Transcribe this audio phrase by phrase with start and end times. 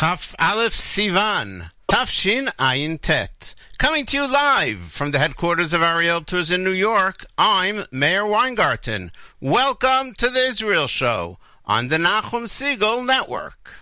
[0.00, 3.54] Chaf Aleph Sivan, Tafshin Ayin Tet.
[3.76, 8.24] Coming to you live from the headquarters of Ariel Tours in New York, I'm Meir
[8.24, 9.10] Weingarten.
[9.42, 11.36] Welcome to the Israel Show
[11.66, 13.74] on the Nachum Segal Network.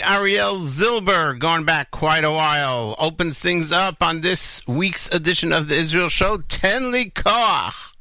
[0.00, 5.68] Ariel Zilber, going back quite a while, opens things up on this week's edition of
[5.68, 7.92] the Israel Show, Ten Koach.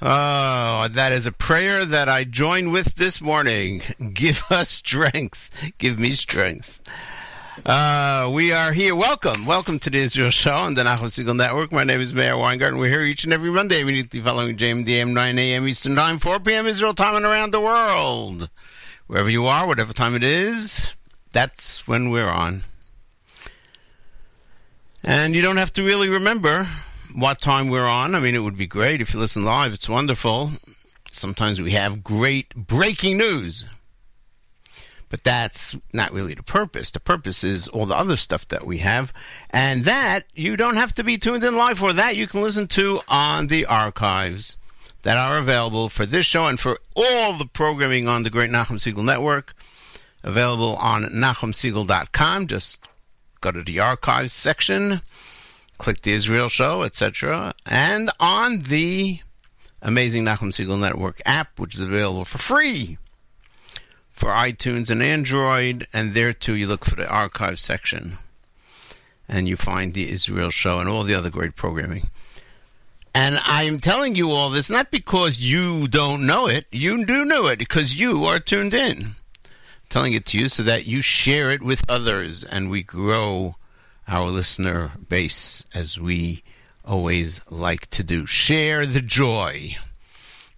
[0.00, 3.82] Oh, that is a prayer that I join with this morning.
[4.14, 5.72] Give us strength.
[5.76, 6.80] Give me strength.
[7.66, 8.94] Uh, we are here.
[8.96, 9.44] Welcome.
[9.44, 11.70] Welcome to the Israel Show on the Nachum Segal Network.
[11.70, 12.78] My name is Meir Weingarten.
[12.78, 15.68] We're here each and every Monday, immediately following JM in the AM 9 a.m.
[15.68, 16.66] Eastern Time, 4 p.m.
[16.66, 18.48] Israel time, and around the world
[19.06, 20.92] wherever you are, whatever time it is,
[21.32, 22.62] that's when we're on.
[25.02, 26.66] And you don't have to really remember
[27.14, 28.14] what time we're on.
[28.14, 29.72] I mean, it would be great if you listen live.
[29.72, 30.52] It's wonderful.
[31.10, 33.68] Sometimes we have great breaking news.
[35.10, 36.90] But that's not really the purpose.
[36.90, 39.12] The purpose is all the other stuff that we have.
[39.50, 41.92] And that you don't have to be tuned in live for.
[41.92, 44.56] That you can listen to on the archives
[45.04, 48.78] that are available for this show and for all the programming on the Great Nachum
[48.78, 49.54] Segal Network.
[50.22, 52.46] Available on NachumSegal.com.
[52.46, 52.82] Just
[53.42, 55.02] go to the archives section,
[55.76, 57.52] click the Israel show, etc.
[57.66, 59.20] And on the
[59.82, 62.96] amazing Nachum Segal Network app, which is available for free
[64.10, 65.86] for iTunes and Android.
[65.92, 68.16] And there too, you look for the archive section
[69.28, 72.08] and you find the Israel show and all the other great programming.
[73.14, 76.66] And I'm telling you all this not because you don't know it.
[76.72, 79.14] You do know it because you are tuned in.
[79.44, 83.54] I'm telling it to you so that you share it with others and we grow
[84.08, 86.42] our listener base as we
[86.84, 88.26] always like to do.
[88.26, 89.76] Share the joy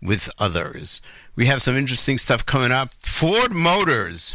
[0.00, 1.02] with others.
[1.36, 2.90] We have some interesting stuff coming up.
[3.00, 4.34] Ford Motors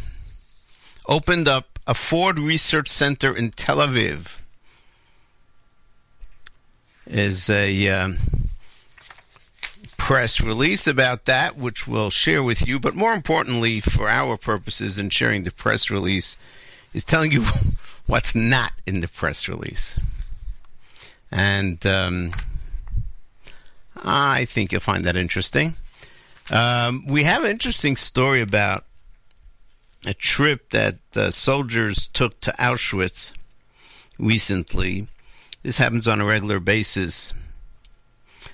[1.07, 4.40] opened up a Ford Research Center in Tel Aviv
[7.11, 8.17] is a um,
[9.97, 12.79] press release about that, which we'll share with you.
[12.79, 16.37] But more importantly, for our purposes in sharing the press release,
[16.93, 17.45] is telling you
[18.07, 19.99] what's not in the press release.
[21.31, 22.31] And um,
[23.95, 25.75] I think you'll find that interesting.
[26.49, 28.85] Um, we have an interesting story about
[30.05, 33.33] a trip that uh, soldiers took to Auschwitz
[34.17, 35.07] recently.
[35.63, 37.33] This happens on a regular basis.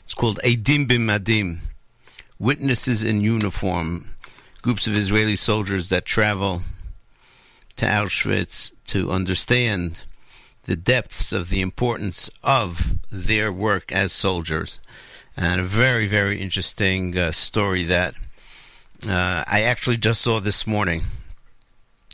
[0.03, 1.59] It's called Edim B'Madim,
[2.37, 4.05] Witnesses in Uniform,
[4.61, 6.63] groups of Israeli soldiers that travel
[7.77, 10.03] to Auschwitz to understand
[10.63, 14.81] the depths of the importance of their work as soldiers.
[15.37, 18.15] And a very, very interesting uh, story that
[19.07, 21.03] uh, I actually just saw this morning.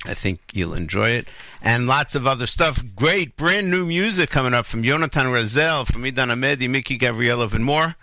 [0.05, 1.27] I think you'll enjoy it.
[1.61, 2.83] And lots of other stuff.
[2.95, 7.63] Great brand new music coming up from Jonathan Razel, from Idan Amedi, Mickey Gavrielov, and
[7.63, 7.95] more.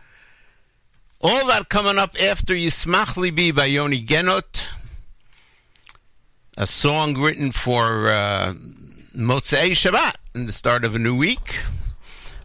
[1.20, 4.69] All that coming up after Yismach Libi by Yoni Genut.
[6.56, 8.55] A song written for uh,
[9.14, 11.61] Motzei Shabbat in the start of a new week.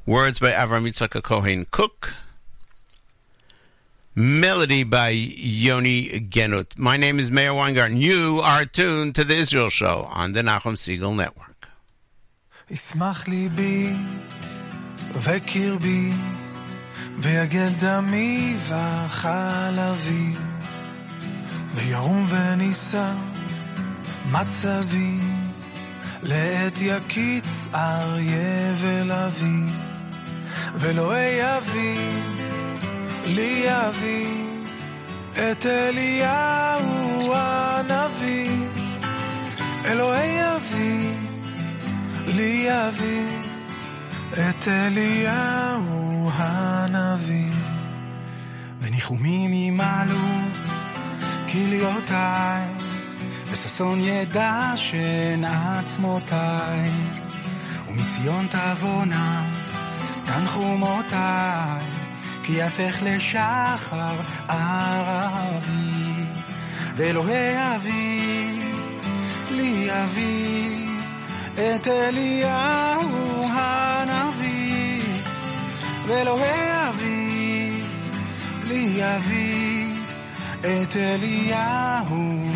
[0.05, 2.13] Words by Avram Yitzchak Kohen Kook.
[4.17, 6.79] Melody by Yoni Genut.
[6.79, 7.97] My name is Meir Weingarten.
[7.97, 11.67] You are tuned to the Israel Show on the Nachum Segal Network.
[26.23, 29.63] לעת יקיץ אריה ולוי
[30.75, 31.13] ולא
[33.25, 34.27] לי אבי
[35.33, 38.51] את אליהו הנביא,
[39.85, 41.13] אלוהי אבי,
[42.27, 43.25] לי אבי
[44.33, 47.51] את אליהו הנביא.
[48.81, 50.27] וניחומים ימלאו
[51.51, 52.63] כליותיי,
[53.51, 56.89] וששון ידע שן עצמותיי,
[57.89, 59.43] ומציון תבואנה
[60.25, 61.94] תנחומותיי.
[62.45, 64.15] כי יהפך לשחר
[64.47, 66.23] ערבי,
[66.95, 68.59] ואלוהי אבי,
[69.51, 70.85] לי אבי,
[71.53, 75.01] את אליהו הנביא,
[76.07, 77.81] ואלוהי אבי,
[78.67, 79.91] לי אבי,
[80.59, 82.54] את אליהו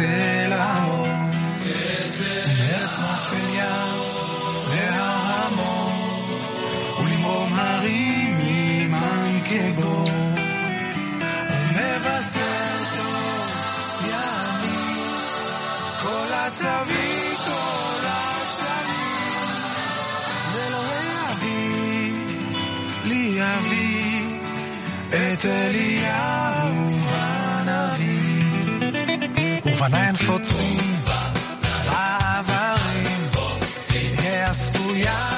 [0.00, 4.00] אצל האור, מארץ מאפל ים
[4.70, 5.92] להר המור,
[7.04, 10.04] ולמרום הרים ממנקבו,
[11.50, 13.50] ומבשר טוב
[14.08, 15.50] יעמיס
[16.02, 19.48] כל הצבי, כל הצבים,
[20.52, 20.84] ולא
[21.32, 22.12] יביא
[23.04, 24.38] לי יביא
[25.08, 26.49] את אליהו
[29.81, 30.63] van ein Futzen
[31.05, 35.30] war, war ein Erst du ja.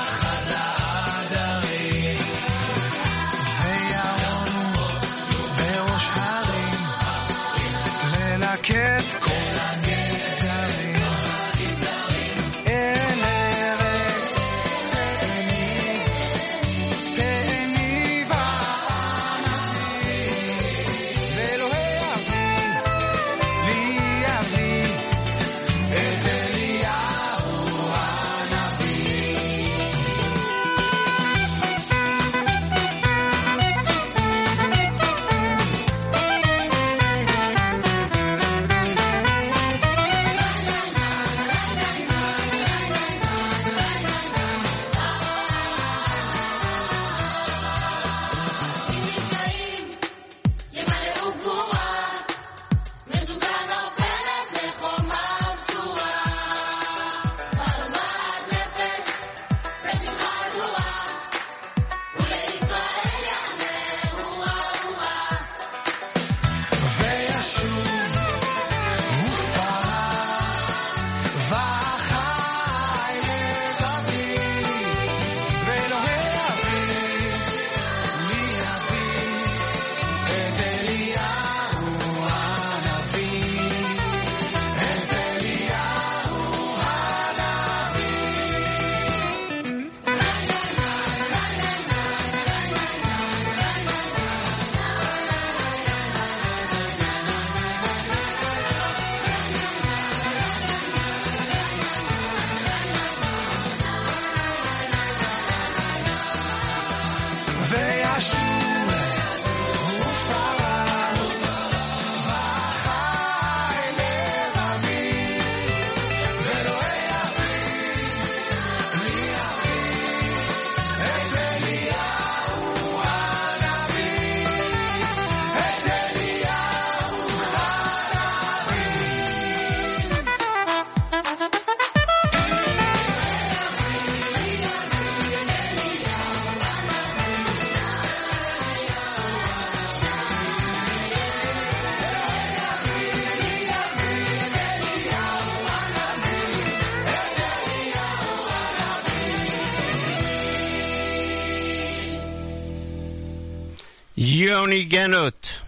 [154.54, 155.62] Yoni Genut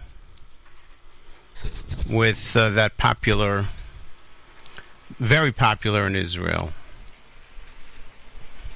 [2.08, 3.66] with uh, that popular,
[5.18, 6.70] very popular in Israel.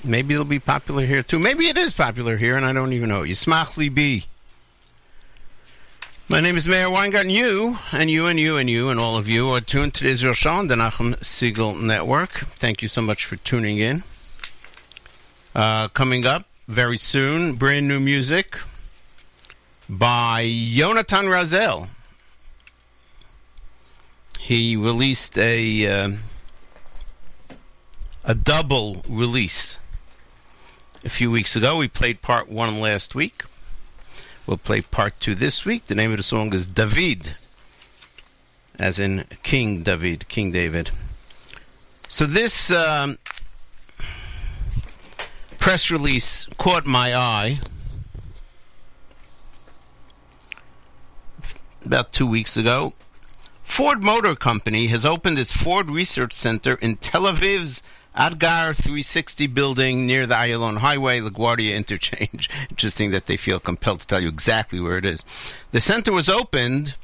[0.03, 1.39] Maybe it'll be popular here too.
[1.39, 3.21] Maybe it is popular here, and I don't even know.
[3.21, 4.27] Yismach Libi.
[6.29, 7.31] My name is Meir Weingarten.
[7.31, 10.11] You, and you, and you, and you, and all of you are tuned to the
[10.11, 12.31] Israel Show the Nachum Segal Network.
[12.59, 14.03] Thank you so much for tuning in.
[15.55, 18.59] Uh, coming up very soon, brand new music
[19.91, 21.89] by Yonatan Razel.
[24.39, 26.11] He released a uh,
[28.25, 29.79] a double release
[31.05, 31.77] a few weeks ago.
[31.77, 33.43] We played part one last week.
[34.47, 35.89] We'll play part two this week.
[35.89, 37.35] The name of the song is David,
[38.79, 40.91] as in King David, King David.
[42.09, 43.19] So this um,
[45.59, 47.59] press release caught my eye
[51.85, 52.93] about two weeks ago.
[53.63, 57.83] Ford Motor Company has opened its Ford Research Center in Tel Aviv's
[58.17, 62.51] Adgar 360 building near the Ayalon Highway, LaGuardia interchange.
[62.71, 65.25] Interesting that they feel compelled to tell you exactly where it is.
[65.71, 66.97] The center was opened.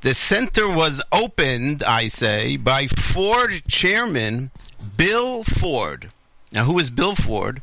[0.00, 4.50] The center was opened, I say, by Ford chairman
[4.96, 6.10] Bill Ford.
[6.52, 7.60] Now, who is Bill Ford?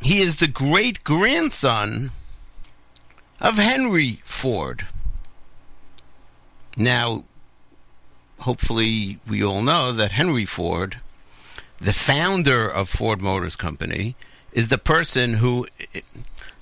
[0.00, 2.12] He is the great grandson
[3.40, 4.86] of Henry Ford.
[6.76, 7.24] Now,
[8.40, 10.98] hopefully, we all know that Henry Ford,
[11.80, 14.14] the founder of Ford Motors Company,
[14.52, 15.66] is the person who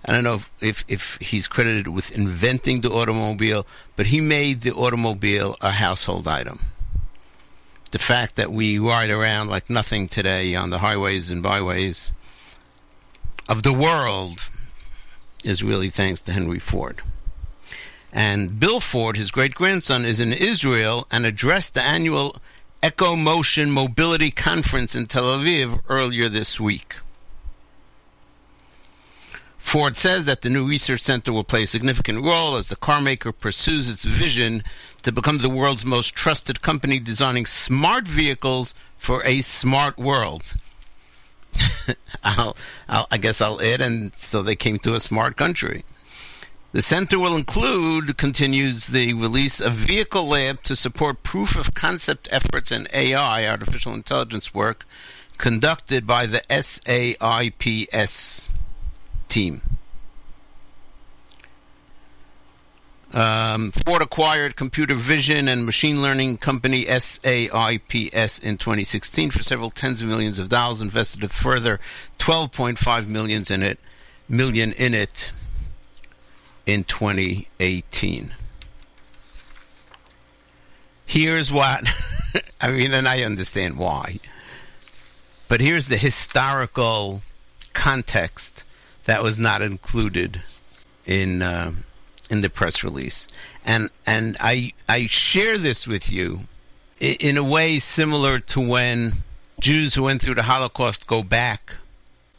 [0.05, 3.67] I don't know if if he's credited with inventing the automobile,
[3.97, 6.61] but he made the automobile a household item.
[7.91, 12.13] The fact that we ride around like nothing today on the highways and byways
[13.49, 14.51] of the world
[15.45, 17.01] is really thanks to Henry Ford.
[18.13, 22.37] And Bill Ford, his great grandson, is in Israel and addressed the annual
[22.83, 26.97] EcoMotion Mobility Conference in Tel Aviv earlier this week.
[29.59, 33.39] Ford says that the new research center will play a significant role as the carmaker
[33.39, 34.63] pursues its vision
[35.03, 40.55] to become the world's most trusted company designing smart vehicles for a smart world.
[42.25, 42.57] I'll,
[42.89, 45.85] I'll, I guess I'll add, and so they came to a smart country.
[46.73, 52.29] The center will include, continues the release, a vehicle lab to support proof of concept
[52.31, 54.85] efforts in AI, artificial intelligence work,
[55.39, 56.81] conducted by the SAIPS
[59.29, 59.63] team.
[63.13, 70.03] Um, Ford acquired computer vision and machine learning company SAIPS in 2016 for several tens
[70.03, 71.81] of millions of dollars, invested a further
[72.19, 73.79] 12.5 millions in it,
[74.29, 75.33] million in it
[76.67, 78.33] in 2018.
[81.07, 81.85] Here's what
[82.61, 84.19] I mean, and I understand why.
[85.49, 87.23] But here's the historical
[87.73, 88.65] context
[89.07, 90.43] that was not included
[91.07, 91.73] in uh,
[92.31, 93.29] in the press release,
[93.65, 96.41] and and I I share this with you
[97.01, 99.13] in a way similar to when
[99.61, 101.73] Jews who went through the Holocaust go back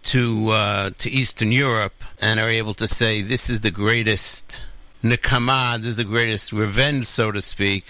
[0.03, 4.62] to uh, to Eastern Europe and are able to say this is the greatest
[5.03, 7.86] nekama, this is the greatest revenge, so to speak.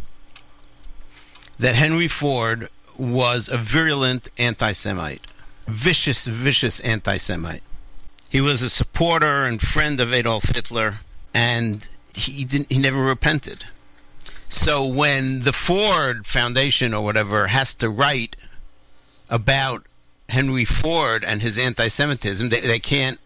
[1.58, 5.26] that Henry Ford was a virulent anti Semite,
[5.66, 7.62] vicious, vicious anti Semite.
[8.30, 11.00] He was a supporter and friend of Adolf Hitler,
[11.34, 12.72] and he didn't.
[12.72, 13.64] He never repented.
[14.48, 18.34] So when the Ford Foundation or whatever has to write
[19.28, 19.84] about
[20.30, 23.18] Henry Ford and his anti-Semitism, they, they can't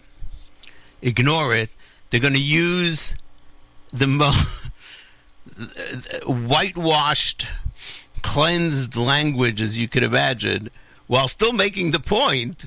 [1.02, 1.70] ignore it.
[2.10, 3.14] They're going to use
[3.92, 4.32] the mo-
[6.26, 7.46] whitewashed,
[8.22, 10.70] cleansed language, as you could imagine,
[11.06, 12.66] while still making the point.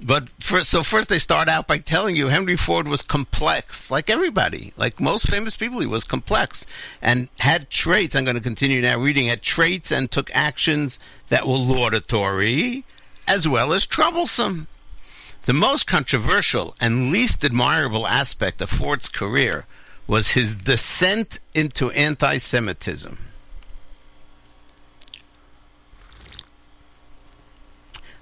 [0.00, 4.08] But first, so first they start out by telling you Henry Ford was complex, like
[4.08, 5.80] everybody, like most famous people.
[5.80, 6.66] He was complex
[7.02, 8.14] and had traits.
[8.14, 9.26] I'm going to continue now reading.
[9.26, 12.84] Had traits and took actions that were laudatory
[13.26, 14.68] as well as troublesome.
[15.48, 19.64] The most controversial and least admirable aspect of Ford's career
[20.06, 23.16] was his descent into anti Semitism.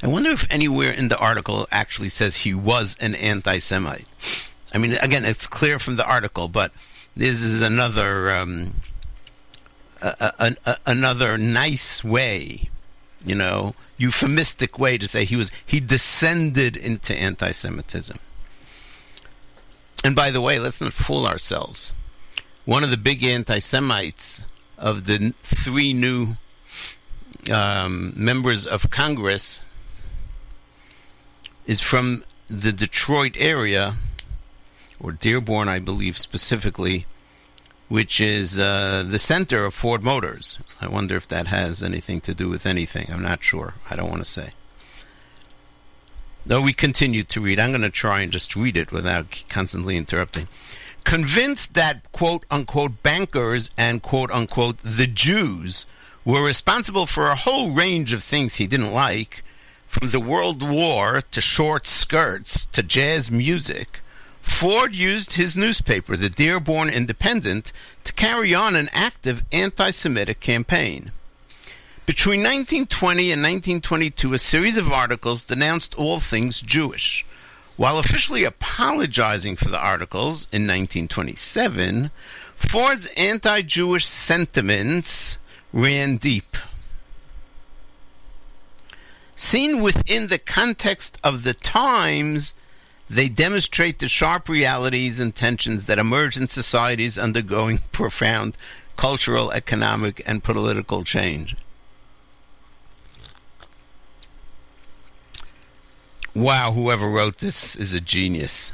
[0.05, 4.07] I wonder if anywhere in the article actually says he was an anti Semite.
[4.73, 6.71] I mean, again, it's clear from the article, but
[7.17, 8.75] this is another um,
[10.87, 12.71] another nice way,
[13.25, 18.19] you know, euphemistic way to say he was he descended into anti-Semitism.
[20.05, 21.93] And by the way, let's not fool ourselves.
[22.65, 24.45] One of the big anti-Semites
[24.79, 26.37] of the three new
[27.51, 29.63] um, members of Congress
[31.67, 33.95] is from the Detroit area,
[35.01, 37.07] or Dearborn, I believe specifically,
[37.89, 40.59] which is uh, the center of Ford Motors.
[40.81, 43.09] I wonder if that has anything to do with anything.
[43.11, 43.75] I'm not sure.
[43.91, 44.51] I don't want to say.
[46.45, 49.97] Though we continue to read, I'm going to try and just read it without constantly
[49.97, 50.49] interrupting.
[51.05, 55.87] Convinced that quote unquote bankers and quote unquote the Jews
[56.25, 59.45] were responsible for a whole range of things he didn't like,
[59.87, 64.01] from the World War to short skirts to jazz music,
[64.47, 67.73] Ford used his newspaper, the Dearborn Independent,
[68.05, 71.13] to carry on an active anti Semitic campaign.
[72.07, 77.27] Between 1920 and 1922, a series of articles denounced all things Jewish.
[77.77, 82.11] While officially apologizing for the articles in 1927,
[82.55, 85.39] Ford's anti Jewish sentiments
[85.75, 86.57] ran deep.
[89.35, 92.55] Seen within the context of the times,
[93.09, 98.57] they demonstrate the sharp realities and tensions that emerge in societies undergoing profound
[98.97, 101.57] cultural, economic, and political change.
[106.35, 108.73] Wow, whoever wrote this is a genius.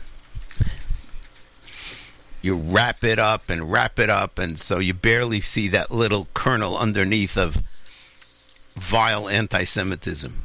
[2.41, 6.27] You wrap it up and wrap it up, and so you barely see that little
[6.35, 7.63] kernel underneath of
[8.75, 10.43] vile anti Semitism.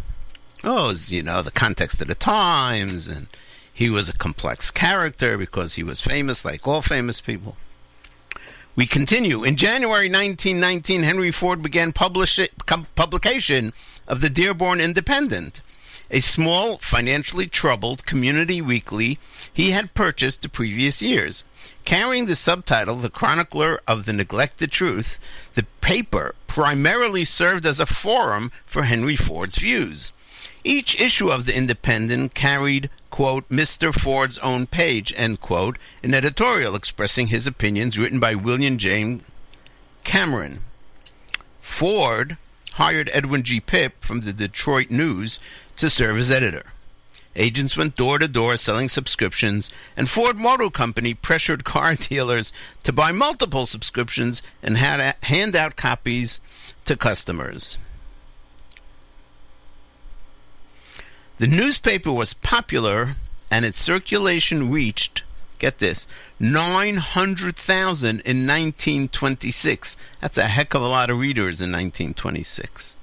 [0.63, 3.28] Oh, you know, the context of the times, and
[3.78, 7.58] he was a complex character because he was famous, like all famous people.
[8.76, 9.44] We continue.
[9.44, 12.50] In January 1919, Henry Ford began publish-
[12.96, 13.74] publication
[14.08, 15.62] of the Dearborn Independent,
[16.10, 19.20] a small, financially troubled community weekly
[19.54, 21.44] he had purchased the previous years.
[21.86, 25.20] Carrying the subtitle, The Chronicler of the Neglected Truth,
[25.54, 30.12] the paper primarily served as a forum for Henry Ford's views.
[30.63, 33.93] Each issue of the Independent carried, quote, Mr.
[33.93, 39.24] Ford's own page, end quote, an editorial expressing his opinions written by William James
[40.04, 40.60] Cameron.
[41.62, 42.38] Ford
[42.74, 43.60] hired Edwin G.
[43.60, 45.39] Pipp from the Detroit News
[45.78, 46.63] to serve as editor.
[47.36, 52.52] Agents went door to door selling subscriptions, and Ford Motor Company pressured car dealers
[52.84, 56.41] to buy multiple subscriptions and had hand out copies
[56.86, 57.78] to customers.
[61.39, 63.15] The newspaper was popular
[63.52, 65.21] and its circulation reached,
[65.60, 66.08] get this,
[66.39, 69.97] 900,000 in 1926.
[70.19, 72.95] That's a heck of a lot of readers in 1926.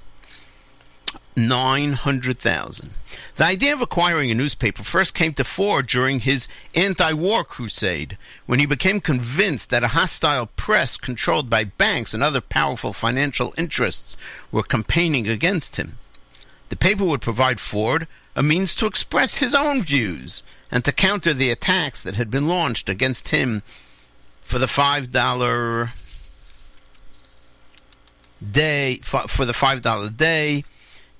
[1.37, 2.89] 900,000.
[3.37, 8.17] The idea of acquiring a newspaper first came to Ford during his anti war crusade,
[8.45, 13.53] when he became convinced that a hostile press controlled by banks and other powerful financial
[13.57, 14.17] interests
[14.51, 15.99] were campaigning against him.
[16.69, 21.33] The paper would provide Ford a means to express his own views and to counter
[21.33, 23.61] the attacks that had been launched against him
[24.41, 25.91] for the $5
[28.51, 30.63] day for the $5 day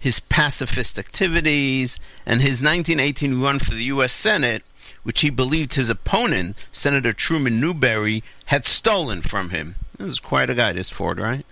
[0.05, 4.13] his pacifist activities, and his 1918 run for the U.S.
[4.13, 4.61] Senate,
[5.01, 9.73] which he believed his opponent, Senator Truman Newberry, had stolen from him.
[9.97, 11.43] This is quite a guy, this Ford, right?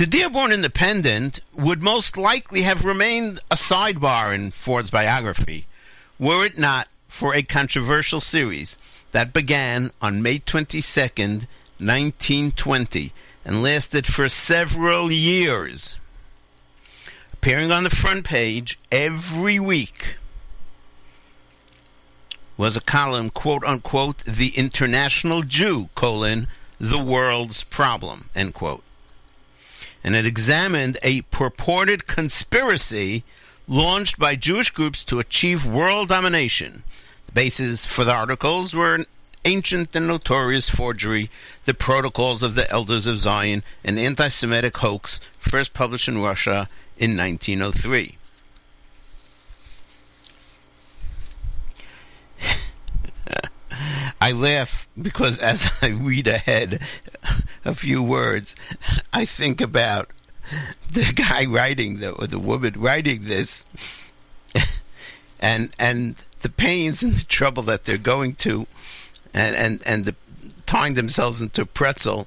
[0.00, 5.66] The Dearborn Independent would most likely have remained a sidebar in Ford's biography
[6.18, 8.78] were it not for a controversial series
[9.12, 11.44] that began on May 22nd,
[11.76, 13.12] 1920
[13.44, 15.98] and lasted for several years.
[17.34, 20.14] Appearing on the front page every week
[22.56, 26.46] was a column, quote unquote, the international Jew, colon,
[26.78, 28.82] the world's problem, end quote.
[30.02, 33.24] And it examined a purported conspiracy
[33.68, 36.82] launched by Jewish groups to achieve world domination.
[37.26, 39.06] The basis for the articles were an
[39.44, 41.30] ancient and notorious forgery,
[41.64, 46.68] the Protocols of the Elders of Zion, an anti Semitic hoax first published in Russia
[46.98, 48.16] in 1903.
[54.20, 56.82] I laugh because as I read ahead
[57.64, 58.54] a few words,
[59.12, 60.10] I think about
[60.92, 63.64] the guy writing the or the woman writing this,
[65.38, 68.66] and and the pains and the trouble that they're going to,
[69.34, 70.14] and and and the
[70.66, 72.26] tying themselves into a pretzel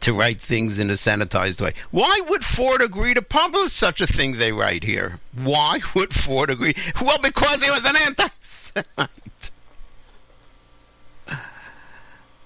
[0.00, 1.72] to write things in a sanitized way.
[1.90, 5.20] Why would Ford agree to publish such a thing they write here?
[5.34, 6.74] Why would Ford agree?
[7.00, 9.50] Well, because he was an anti-Semite.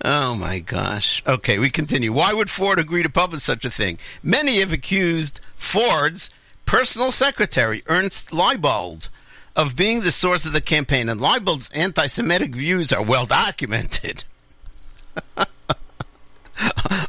[0.02, 1.22] Oh my gosh.
[1.26, 2.12] Okay, we continue.
[2.12, 3.98] Why would Ford agree to publish such a thing?
[4.22, 6.30] Many have accused Ford's
[6.64, 9.08] personal secretary, Ernst Liebold,
[9.54, 14.24] of being the source of the campaign, and Liebold's anti Semitic views are well documented.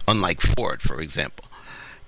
[0.07, 1.45] Unlike Ford, for example.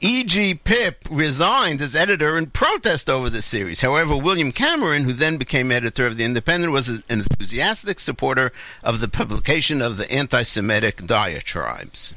[0.06, 0.56] E.G.
[0.66, 3.80] Pipp resigned as editor in protest over the series.
[3.80, 8.52] However, William Cameron, who then became editor of The Independent, was an enthusiastic supporter
[8.84, 12.14] of the publication of the anti Semitic diatribes.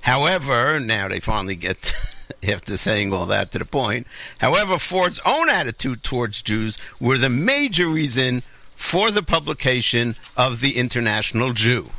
[0.00, 1.94] However, now they finally get,
[2.42, 4.08] after saying all that to the point,
[4.40, 8.42] however, Ford's own attitude towards Jews were the major reason
[8.74, 11.90] for the publication of The International Jew.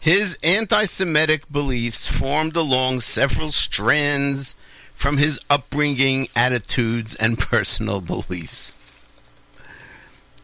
[0.00, 4.54] His anti Semitic beliefs formed along several strands
[4.94, 8.76] from his upbringing, attitudes, and personal beliefs.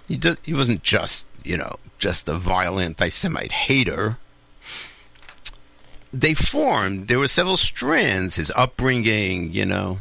[0.06, 4.18] He, does, he wasn't just, you know, just a vile anti Semite hater.
[6.12, 9.98] They formed, there were several strands, his upbringing, you know.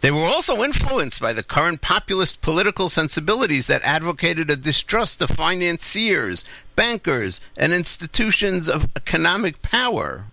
[0.00, 5.30] They were also influenced by the current populist political sensibilities that advocated a distrust of
[5.30, 6.44] financiers,
[6.76, 10.26] bankers, and institutions of economic power.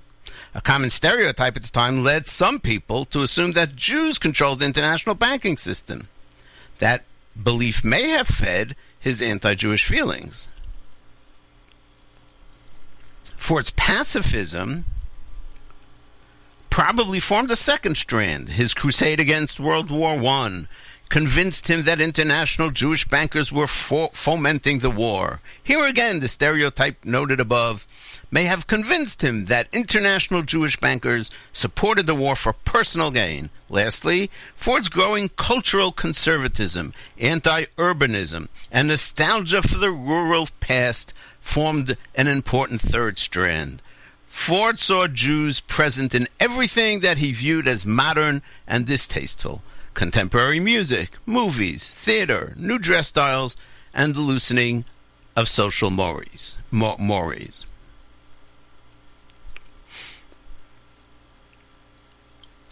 [0.54, 4.65] A common stereotype at the time led some people to assume that Jews controlled the
[4.65, 6.08] international banking system.
[6.80, 7.04] That
[7.41, 10.47] belief may have fed his anti Jewish feelings.
[13.38, 14.86] Ford's pacifism
[16.73, 18.49] probably formed a second strand.
[18.49, 20.65] His crusade against World War I
[21.07, 25.39] convinced him that international Jewish bankers were fo- fomenting the war.
[25.62, 27.86] Here again, the stereotype noted above
[28.31, 33.51] may have convinced him that international Jewish bankers supported the war for personal gain.
[33.69, 42.27] Lastly, Ford's growing cultural conservatism, anti urbanism, and nostalgia for the rural past formed an
[42.27, 43.79] important third strand.
[44.34, 49.62] Ford saw Jews present in everything that he viewed as modern and distasteful
[49.93, 53.56] contemporary music, movies, theater, new dress styles,
[53.93, 54.84] and the loosening
[55.38, 56.58] of social mores.
[56.72, 57.65] Mo- mores.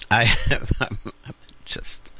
[0.09, 0.35] I
[0.81, 0.97] am
[1.63, 2.10] just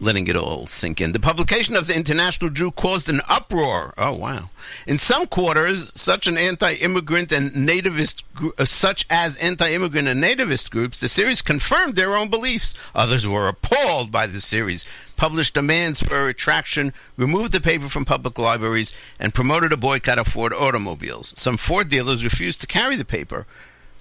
[0.00, 1.12] letting it all sink in.
[1.12, 3.92] The publication of the International Jew caused an uproar.
[3.98, 4.50] Oh wow!
[4.86, 8.22] In some quarters, such an anti-immigrant and nativist,
[8.58, 12.74] uh, such as anti-immigrant and nativist groups, the series confirmed their own beliefs.
[12.94, 14.84] Others were appalled by the series,
[15.16, 20.26] published demands for retraction, removed the paper from public libraries, and promoted a boycott of
[20.26, 21.34] Ford automobiles.
[21.36, 23.46] Some Ford dealers refused to carry the paper.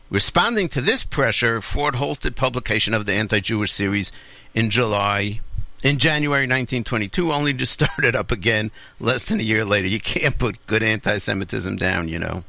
[0.10, 4.12] Responding to this pressure, Ford halted publication of the anti-Jewish series
[4.56, 5.42] in July
[5.84, 9.88] in January 1922, only to start it up again less than a year later.
[9.88, 12.44] You can't put good anti Semitism down, you know.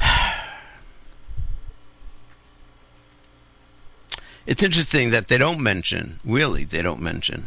[4.44, 7.44] It's interesting that they don't mention, really, they don't mention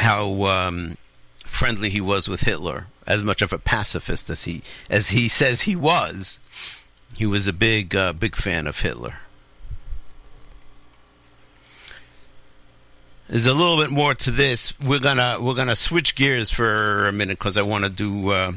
[0.00, 0.96] how um,
[1.44, 5.62] friendly he was with Hitler, as much of a pacifist as he as he says
[5.62, 6.40] he was.
[7.20, 9.16] He was a big, uh, big fan of Hitler.
[13.28, 14.72] There's a little bit more to this.
[14.80, 18.52] We're gonna we're gonna switch gears for a minute because I want to do uh,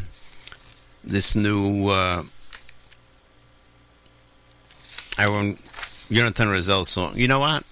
[1.03, 2.23] this new uh,
[5.17, 5.57] Aaron
[6.09, 7.17] Jonathan Razel song.
[7.17, 7.65] You know what?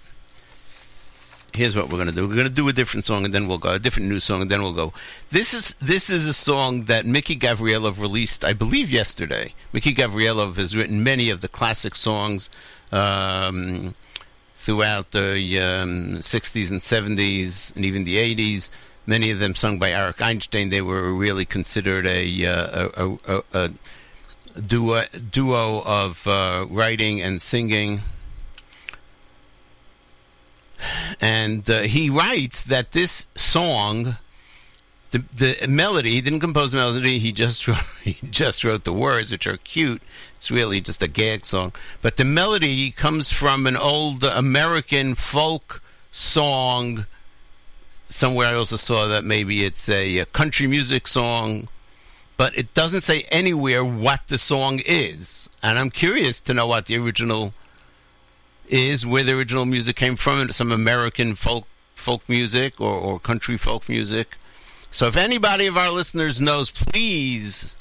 [1.54, 2.28] Here's what we're gonna do.
[2.28, 4.50] We're gonna do a different song and then we'll go a different new song and
[4.50, 4.94] then we'll go.
[5.32, 9.54] This is this is a song that Mickey Gavrielov released, I believe, yesterday.
[9.74, 12.50] Mickey Gavrielov has written many of the classic songs
[12.92, 13.96] um,
[14.56, 18.70] throughout the um, 60s and 70s and even the 80s.
[19.06, 20.70] many of them sung by Arik Einstein.
[20.70, 23.72] They were really considered a uh, a, a, a
[24.60, 28.02] duo duo of uh, writing and singing.
[31.20, 34.18] And uh, he writes that this song,
[35.12, 37.20] the the melody, he didn't compose the melody.
[37.20, 40.02] He just wrote, he just wrote the words, which are cute.
[40.36, 41.74] It's really just a gag song.
[42.02, 47.06] But the melody comes from an old American folk song.
[48.10, 51.70] Somewhere I also saw that maybe it's a, a country music song,
[52.38, 55.48] but it doesn't say anywhere what the song is.
[55.64, 57.54] And I'm curious to know what the original
[58.72, 63.58] is, where the original music came from, some American folk folk music or, or country
[63.58, 64.36] folk music.
[64.92, 67.76] So if anybody of our listeners knows, please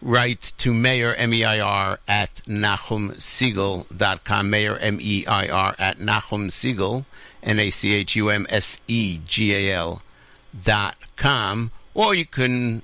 [0.00, 4.50] write to Meir M-E-I-R at NachumSegal.com.
[4.50, 7.04] Meir M-E-I-R at NachumSegal,
[7.42, 10.02] N-A-C-H-U-M-S-E-G-A-L
[10.62, 11.70] dot com.
[11.94, 12.82] Or you can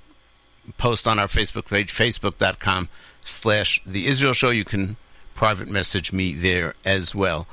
[0.76, 2.88] post on our Facebook page, Facebook.com
[3.24, 4.50] slash The Israel Show.
[4.50, 4.96] You can
[5.40, 7.46] private message me there as well.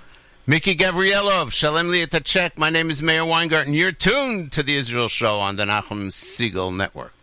[0.45, 2.57] Mickey Gavrielov, Shalem Liatachek.
[2.57, 3.73] My name is Meir Weingarten.
[3.73, 7.13] You're tuned to the Israel Show on the Nachum Segal Network.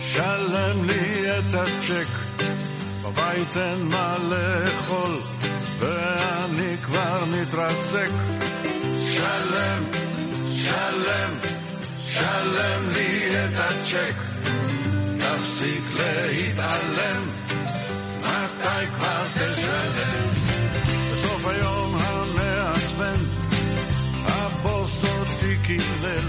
[0.00, 2.08] שלם לי את הצ'ק.
[3.02, 5.20] בבית אין מה לאכול,
[5.78, 8.10] ואני כבר מתרסק.
[9.00, 10.05] שלם
[10.65, 11.33] שלם,
[12.07, 14.15] שלם לי את הצ'ק.
[15.17, 17.23] תפסיק להתעלם,
[18.19, 20.27] מתי כבר תשלם?
[21.13, 23.25] בסוף היום המעצבן,
[24.25, 26.27] הבוס אותי קילל.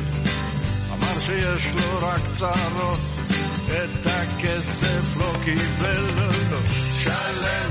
[0.93, 3.01] אמר שיש לו רק צרות,
[3.67, 6.07] את הכסף לא קיבל.
[6.99, 7.71] שלם,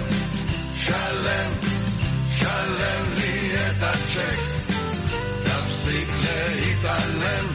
[0.76, 1.52] שלם,
[2.36, 4.55] שלם לי את הצ'ק,
[5.86, 7.46] תפסיק להתעלם,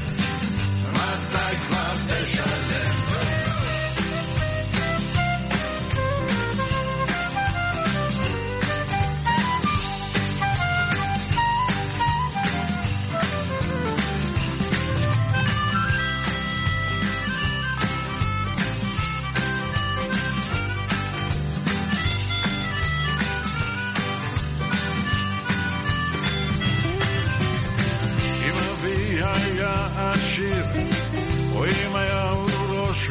[0.92, 2.99] מתי כבר תשלם?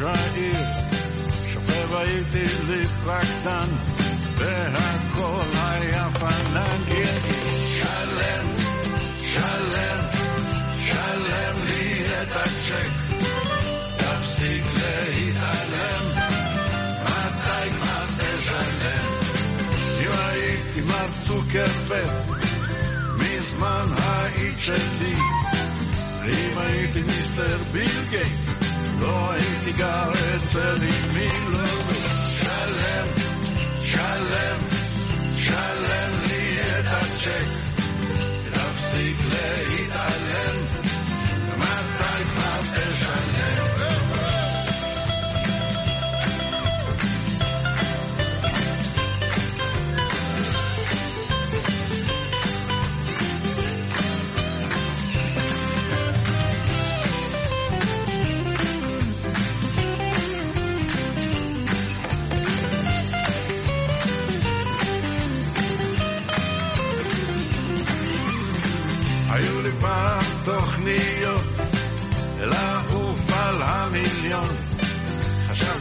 [0.00, 0.64] העיר,
[1.52, 3.68] שוכב הייתי לי פרקטן,
[4.36, 6.80] והכל היה פנן.
[7.78, 8.46] שלם,
[9.22, 10.04] שלם,
[10.80, 12.90] שלם לי את הצ'ק,
[13.96, 16.04] תפסיק להתעלם,
[17.02, 19.06] מתי כבר תשלם?
[20.00, 22.42] אם הייתי מר צוקרברג,
[23.18, 25.14] מזמן היית שלי.
[26.28, 28.59] אם הייתי מיסטר ביל גייטס,
[29.00, 31.66] לא הייתי גר אצל אמי, לא.
[32.30, 33.06] שלם,
[33.82, 34.58] שלם,
[35.36, 37.48] שלם לי את הצ'ק,
[38.52, 40.29] תפסיק להתעלם,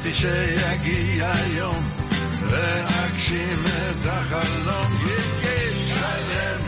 [0.09, 1.89] חשבתי שיגיע יום
[2.41, 4.97] ואגשים את החלום
[5.87, 6.59] שלם,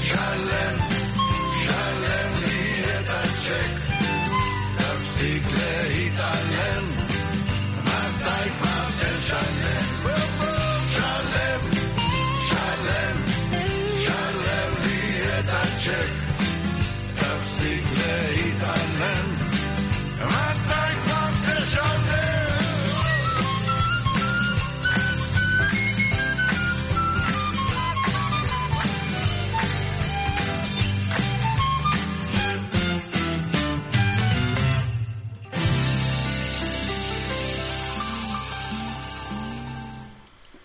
[0.00, 0.78] שלם,
[1.64, 3.80] שלם לי את הצ'ק
[4.76, 6.84] תפסיק להתעלם
[7.84, 10.39] מתי כבר תשלם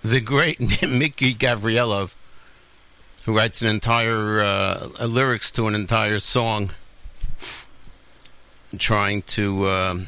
[0.06, 2.12] The great Mickey Gavrielov,
[3.24, 6.70] who writes an entire uh, uh, lyrics to an entire song,
[8.78, 10.06] trying to um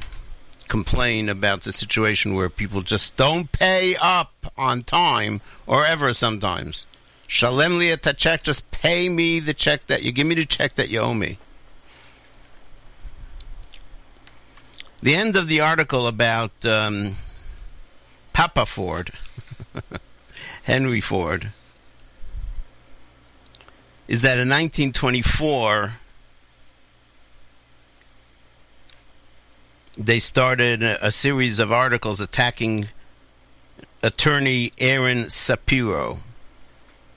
[0.68, 6.87] complain about the situation where people just don't pay up on time or ever sometimes.
[7.26, 10.90] Shalem li check, just pay me the check that you give me the check that
[10.90, 11.38] you owe me.
[15.02, 17.16] The end of the article about um,
[18.32, 19.11] Papa Ford,
[20.64, 21.51] Henry Ford,
[24.07, 25.93] is that in 1924
[29.99, 32.88] they started a, series of articles attacking
[34.03, 36.21] attorney Aaron Sapiro.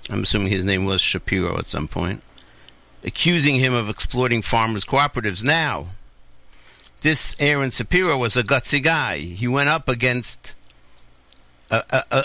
[0.10, 2.24] I'm assuming his name was Shapiro at some point,
[3.04, 5.44] accusing him of exploiting farmers' cooperatives.
[5.44, 5.88] Now,
[7.02, 9.20] this Aaron Sapiro was a gutsy guy.
[9.20, 10.56] He went up against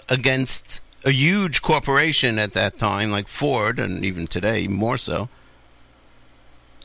[0.09, 5.29] against a huge corporation at that time, like Ford, and even today more so.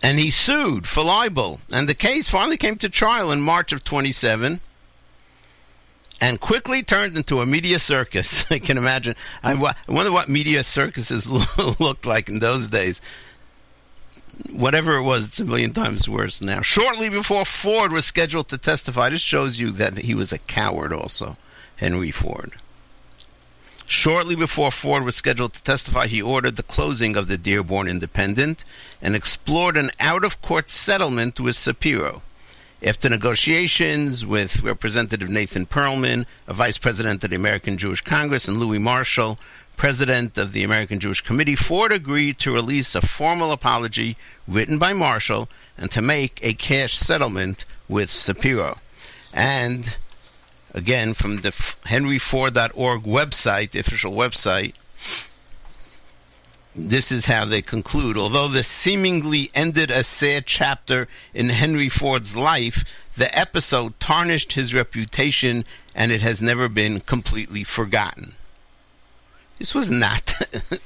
[0.03, 3.83] And he sued for libel, and the case finally came to trial in March of
[3.83, 4.59] 27,
[6.19, 8.45] and quickly turned into a media circus.
[8.51, 9.15] I can imagine.
[9.43, 11.27] I I wonder what media circuses
[11.79, 13.01] looked like in those days
[14.49, 16.61] whatever it was, it's a million times worse now.
[16.61, 20.93] Shortly before Ford was scheduled to testify, this shows you that he was a coward
[20.93, 21.37] also,
[21.81, 22.53] Henry Ford.
[23.87, 28.63] Shortly before Ford was scheduled to testify, he ordered the closing of the Dearborn Independent
[29.01, 32.21] and explored an out of court settlement with Sapiro.
[32.83, 38.59] After negotiations with Representative Nathan Perlman, a vice president of the American Jewish Congress, and
[38.59, 39.39] Louis Marshall,
[39.75, 44.17] president of the American Jewish Committee, Ford agreed to release a formal apology
[44.47, 48.77] written by Marshall and to make a cash settlement with Sapiro.
[49.33, 49.95] And
[50.73, 54.73] again, from the henryford.org website, the official website,
[56.75, 58.17] this is how they conclude.
[58.17, 62.85] Although this seemingly ended a sad chapter in Henry Ford's life,
[63.17, 68.33] the episode tarnished his reputation and it has never been completely forgotten.
[69.59, 70.33] This was not,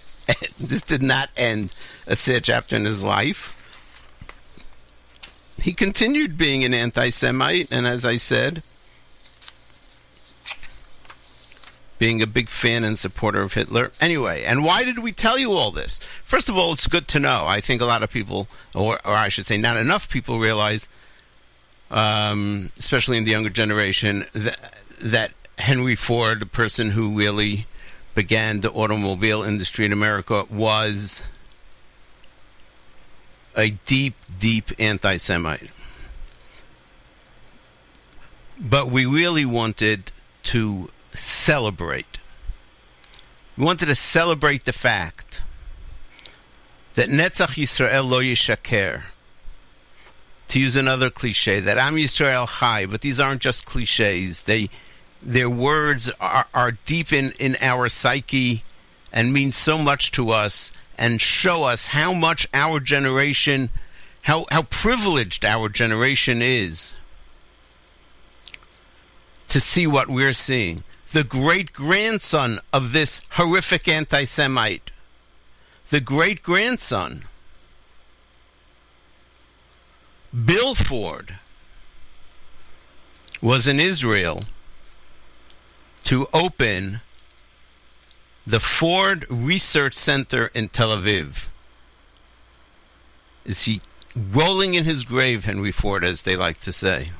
[0.59, 1.73] this did not end
[2.07, 3.51] a sad chapter in his life.
[5.61, 8.61] He continued being an anti Semite, and as I said,
[11.97, 13.91] being a big fan and supporter of Hitler.
[14.01, 15.99] Anyway, and why did we tell you all this?
[16.25, 17.45] First of all, it's good to know.
[17.47, 20.89] I think a lot of people, or, or I should say, not enough people realize,
[21.89, 27.65] um, especially in the younger generation, that, that Henry Ford, the person who really
[28.13, 31.21] began the automobile industry in America, was
[33.55, 35.71] a deep, deep anti Semite.
[38.59, 40.11] But we really wanted
[40.43, 42.17] to celebrate.
[43.57, 45.41] We wanted to celebrate the fact
[46.95, 49.03] that Netzach Yisrael lo yishaker.
[50.49, 54.43] To use another cliche, that Am Yisrael chai, but these aren't just cliches.
[54.43, 54.69] They,
[55.21, 58.61] their words are, are deep in, in our psyche
[59.11, 63.69] and mean so much to us and show us how much our generation,
[64.23, 66.93] how, how privileged our generation is
[69.49, 70.83] to see what we're seeing
[71.15, 74.91] the great grandson of this horrific anti Semite.
[75.89, 77.21] The great grandson.
[80.33, 81.35] Bill Ford
[83.41, 84.41] was in Israel
[86.03, 86.99] to open
[88.45, 91.45] the Ford Research Center in Tel Aviv.
[93.45, 93.79] Is he
[94.13, 97.11] rolling in his grave, Henry Ford, as they like to say?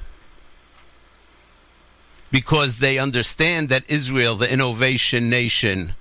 [2.35, 5.93] Because they understand that Israel, the innovation nation,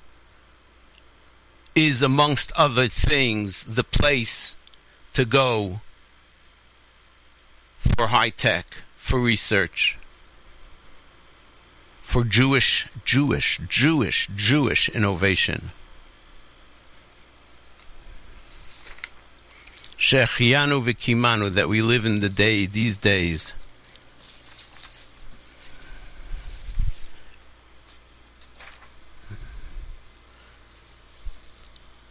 [1.77, 4.57] is amongst other things the place
[5.13, 5.79] to go
[7.97, 8.67] for high tech,
[8.97, 9.97] for research,
[12.03, 15.71] for Jewish, Jewish, Jewish, Jewish innovation.
[19.97, 23.53] Shechianu v'kimanu, that we live in the day, these days,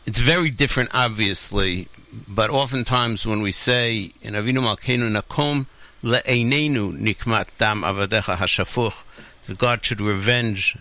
[0.06, 1.88] it's very different, obviously,
[2.28, 5.66] but oftentimes when we say in Avinu Malkeinu Nakom
[6.04, 9.04] le'einenu nikmat dam avadecha hashafuch,
[9.48, 10.78] that God should revenge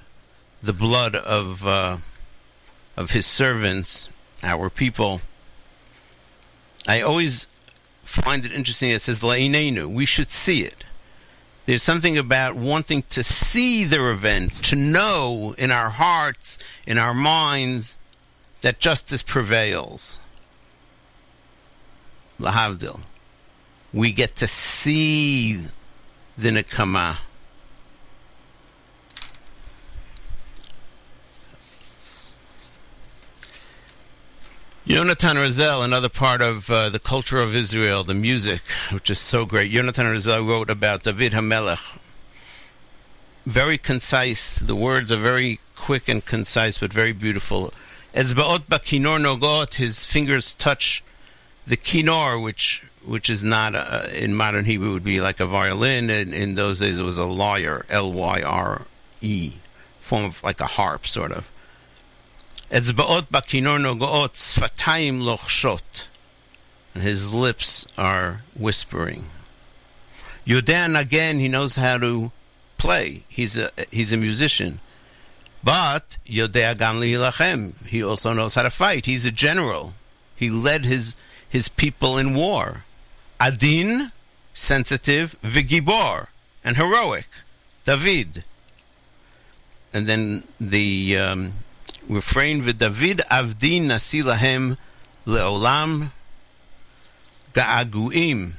[0.63, 1.99] the blood of uh,
[2.97, 4.09] of His servants,
[4.43, 5.21] our people.
[6.87, 7.47] I always
[8.03, 8.91] find it interesting.
[8.91, 9.87] It says le'einenu.
[9.93, 10.85] We should see it.
[11.65, 17.15] There's something about wanting to see the revenge, to know in our hearts, in our
[17.15, 17.99] minds
[18.63, 20.19] that justice prevails.
[22.41, 23.01] Lahavdil.
[23.93, 25.61] We get to see
[26.39, 27.19] the Nekama.
[34.87, 39.47] Yonatan Razel, another part of uh, the culture of Israel, the music, which is so
[39.47, 39.71] great.
[39.71, 41.99] Yonatan Razel wrote about David Hamelech.
[43.47, 44.57] Very concise.
[44.57, 47.73] The words are very quick and concise, but very beautiful.
[48.15, 51.03] Ezbaot ba'kinor nogot, his fingers touch
[51.67, 56.11] the kinor, which which is not a, in modern Hebrew would be like a violin,
[56.11, 58.83] and in those days it was a lyre, L Y R
[59.21, 59.55] E,
[60.01, 61.51] form of like a harp sort of.
[62.71, 66.07] Ezbaot ba'kinor nogot, sfatayim lochshot,
[66.95, 69.27] and his lips are whispering.
[70.47, 72.31] Yodan again, he knows how to
[72.77, 73.23] play.
[73.29, 74.81] He's a he's a musician.
[75.65, 79.07] But Yodea gam lilachem, he also knows how to fight.
[79.07, 79.95] He's a general.
[80.35, 81.15] He led his
[81.49, 82.85] his people in war.
[83.39, 84.11] Adin,
[84.55, 86.29] sensitive, vigibor,
[86.65, 87.29] and heroic.
[87.85, 88.45] David.
[89.93, 91.53] And then the um,
[92.09, 94.79] refrain v'David avdi nasi lahem
[95.27, 96.11] leolam
[97.53, 98.53] ga'aguim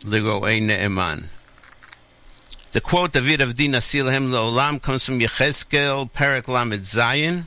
[0.00, 1.24] leroei ne'eman.
[2.72, 7.44] The quote David avdi nasi lahem leolam comes from Yechezkel Perek Lamed Zayin,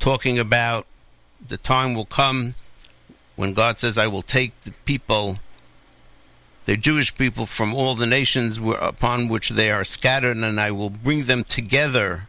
[0.00, 0.86] talking about
[1.46, 2.54] the time will come
[3.36, 5.38] when God says, "I will take the people."
[6.66, 10.90] the Jewish people from all the nations upon which they are scattered, and I will
[10.90, 12.26] bring them together.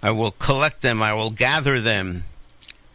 [0.00, 1.02] I will collect them.
[1.02, 2.24] I will gather them.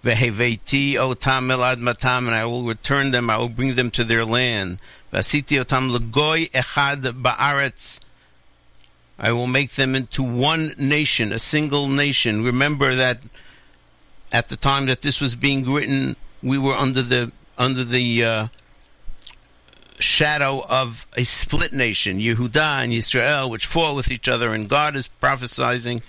[0.05, 3.29] Veheveti otam elad matam, and I will return them.
[3.29, 4.79] I will bring them to their land.
[5.11, 7.99] Vasiti otam legoy echad baaretz.
[9.19, 12.43] I will make them into one nation, a single nation.
[12.43, 13.23] Remember that
[14.31, 18.47] at the time that this was being written, we were under the under the uh,
[19.99, 24.95] shadow of a split nation, Yehuda and Yisrael, which fought with each other, and God
[24.95, 26.01] is prophesying,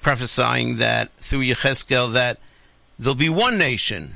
[0.00, 2.38] prophesying that through Yecheskel that
[2.98, 4.12] there'll be one nation.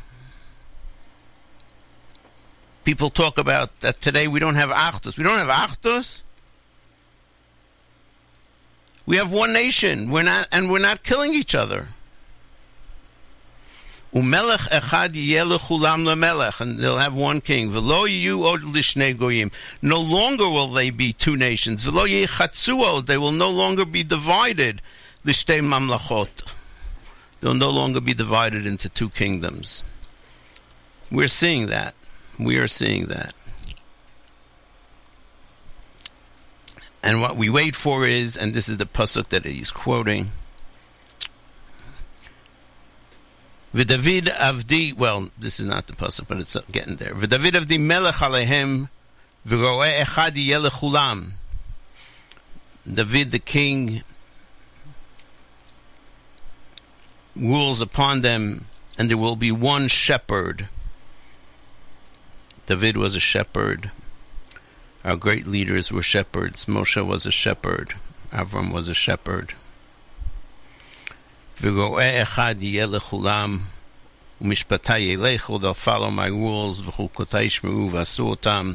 [2.86, 4.28] People talk about that today.
[4.28, 5.18] We don't have Achdus.
[5.18, 6.22] We don't have Achdus.
[9.06, 10.12] We have one nation.
[10.12, 11.88] We're not, and we're not killing each other.
[14.14, 17.70] Umelech echad yeluchulam lemelech, and they'll have one king.
[17.70, 18.60] V'lo yu od
[19.18, 19.50] goyim.
[19.82, 21.84] No longer will they be two nations.
[21.84, 23.08] V'lo yechatzu od.
[23.08, 24.80] They will no longer be divided.
[25.24, 26.28] Lishtei mamlachot.
[27.40, 29.82] They'll no longer be divided into two kingdoms.
[31.10, 31.96] We're seeing that.
[32.38, 33.32] We are seeing that.
[37.02, 40.32] And what we wait for is, and this is the pasuk that he's quoting.
[43.74, 47.14] V'David avdi, well, this is not the pasuk, but it's getting there.
[47.14, 48.88] V'David avdi melech alehem,
[49.46, 51.32] v'roeh echad yelechulam.
[52.92, 54.02] David the king
[57.34, 58.66] rules upon them,
[58.98, 60.68] and there will be one shepherd.
[62.67, 63.91] David was a shepherd.
[65.03, 66.65] Our great leaders were shepherds.
[66.65, 67.95] Moshe was a shepherd.
[68.31, 69.53] Avram was a shepherd.
[71.61, 73.59] ורואה אחד יהיה לכולם,
[74.41, 78.73] ומשפטי ילכו, they'll follow my rules, וחוקותי ישמעו ועשו אותם.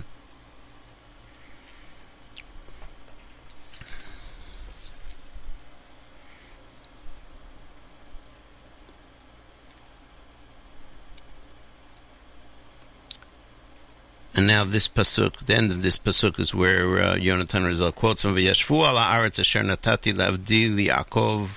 [14.33, 18.21] And now this pasuk, the end of this pasuk is where uh, Yonatan Razel quotes
[18.21, 21.49] from V'yashvu ala aretz asher natati lavdi li'akov.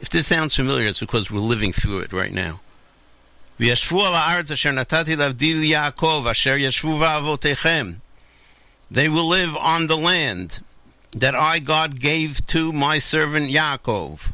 [0.00, 2.60] If this sounds familiar, it's because we're living through it right now.
[3.58, 3.96] Asher
[4.70, 8.00] natati lavdi li'akov asher.
[8.90, 10.60] They will live on the land
[11.12, 14.30] that I, God, gave to my servant Yaakov.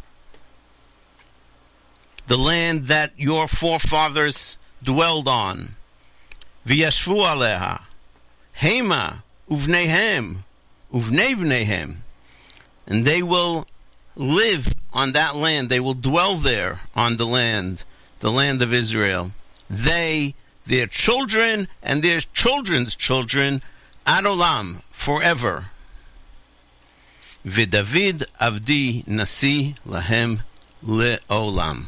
[2.27, 5.75] The land that your forefathers dwelled on.
[6.67, 7.83] V'yashvu aleha,
[8.59, 10.37] hema uvnehem,
[10.93, 11.97] uvnevnehem,
[12.87, 13.67] and they will
[14.17, 15.69] live on that land.
[15.69, 17.83] They will dwell there on the land,
[18.21, 19.33] the land of Israel.
[19.69, 20.35] They,
[20.67, 23.63] their children, and their children's children,
[24.07, 25.67] adolam forever.
[27.45, 30.41] Vidavid avdi nasi lahem
[30.87, 31.85] leolam.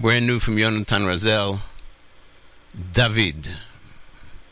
[0.00, 1.58] brand new from Yonatan Razel,
[2.92, 3.50] David.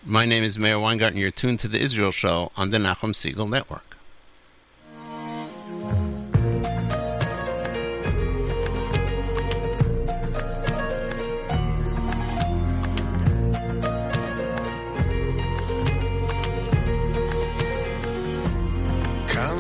[0.05, 1.19] My name is Meir Weingarten.
[1.19, 3.83] You're tuned to the Israel Show on the Nachum Segal Network.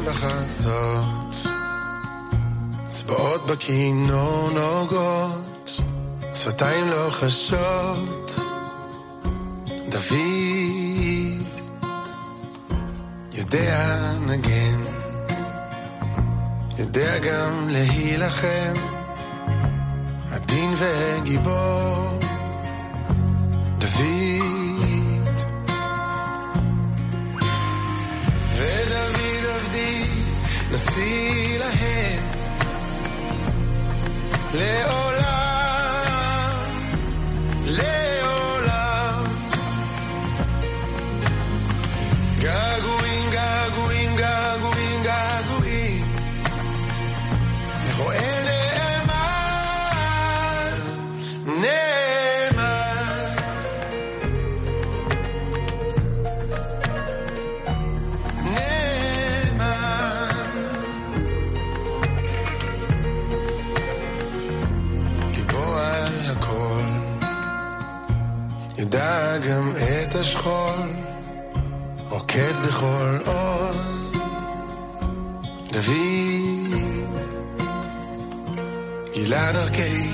[0.05, 1.34] בחצות,
[2.93, 5.55] צבעות בכינור נוגות
[6.43, 8.30] שפתיים לא חשות.
[9.89, 10.16] דוד
[13.32, 14.80] יודע נגן,
[16.78, 18.74] יודע גם להילחם,
[20.32, 22.20] עדין וגיבור.
[23.78, 24.43] דוד
[28.55, 30.05] ודוד עבדי
[30.70, 32.24] נשיא להם
[34.55, 35.36] לעולם,
[79.29, 80.05] latter case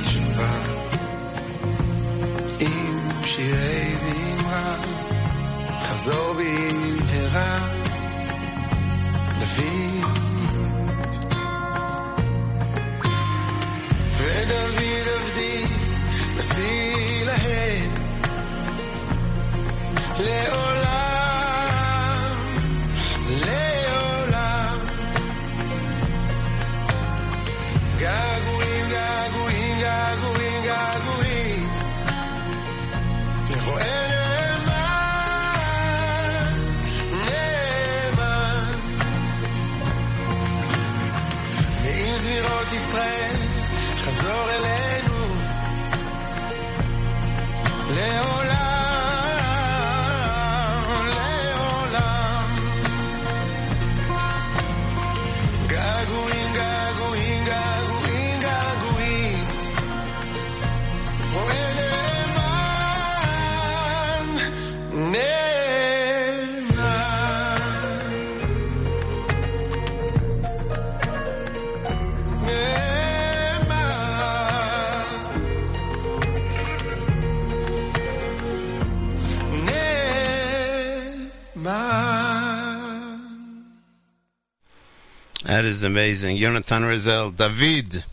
[85.72, 86.36] is amazing.
[86.36, 88.04] Jonathan Razel, David.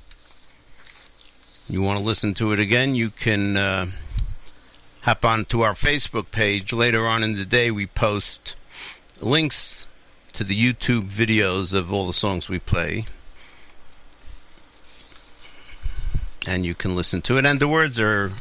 [1.68, 2.96] You want to listen to it again?
[2.96, 3.88] You can uh,
[5.02, 6.72] hop on to our Facebook page.
[6.72, 8.56] Later on in the day, we post
[9.20, 9.86] links
[10.32, 13.04] to the YouTube videos of all the songs we play.
[16.48, 17.46] And you can listen to it.
[17.46, 18.32] And the words are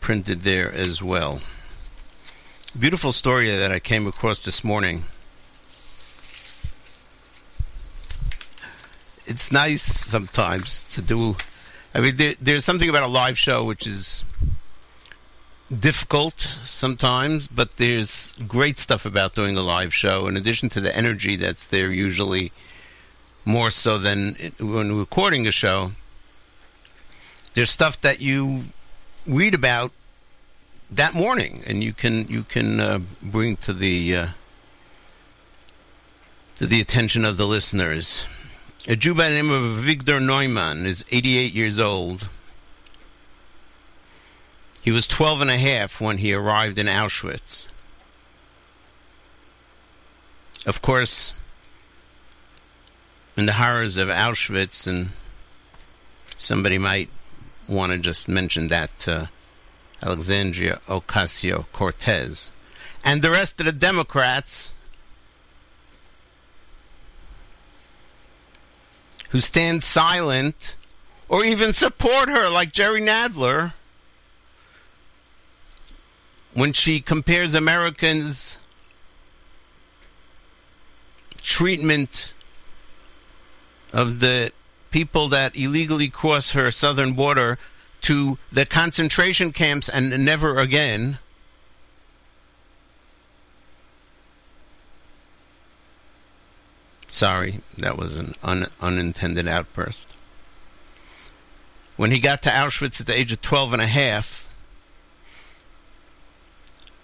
[0.00, 1.42] printed there as well.
[2.78, 5.04] Beautiful story that I came across this morning.
[9.28, 11.36] It's nice sometimes to do.
[11.94, 14.24] I mean, there, there's something about a live show which is
[15.74, 20.26] difficult sometimes, but there's great stuff about doing a live show.
[20.26, 22.52] In addition to the energy that's there, usually
[23.44, 25.92] more so than when recording a show.
[27.54, 28.64] There's stuff that you
[29.26, 29.92] read about
[30.90, 34.26] that morning, and you can you can uh, bring to the uh,
[36.58, 38.24] to the attention of the listeners.
[38.90, 42.30] A Jew by the name of Victor Neumann is 88 years old.
[44.80, 47.66] He was 12 and a half when he arrived in Auschwitz.
[50.64, 51.34] Of course,
[53.36, 55.10] in the horrors of Auschwitz, and
[56.38, 57.10] somebody might
[57.68, 59.28] want to just mention that to
[60.02, 62.50] Alexandria Ocasio Cortez.
[63.04, 64.72] And the rest of the Democrats
[69.30, 70.74] who stand silent
[71.28, 73.74] or even support her, like Jerry Nadler,
[76.54, 78.58] when she compares Americans'
[81.42, 82.32] treatment
[83.92, 84.52] of the
[84.90, 87.58] people that illegally cross her southern border
[88.00, 91.18] to the concentration camps and never again.
[97.08, 100.08] Sorry, that was an un- unintended outburst.
[101.96, 104.48] When he got to Auschwitz at the age of 12 and a half,